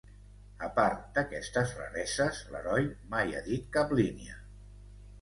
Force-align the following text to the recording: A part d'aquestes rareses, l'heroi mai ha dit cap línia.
A 0.67 0.69
part 0.79 1.03
d'aquestes 1.17 1.75
rareses, 1.83 2.41
l'heroi 2.57 2.89
mai 3.15 3.33
ha 3.41 3.47
dit 3.53 3.73
cap 3.81 3.97
línia. 4.05 4.45